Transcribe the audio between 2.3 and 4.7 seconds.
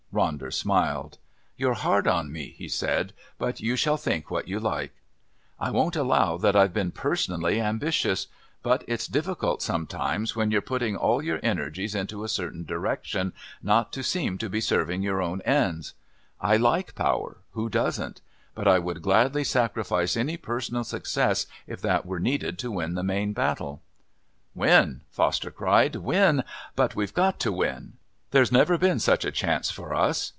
me," he said; "but you shall think what you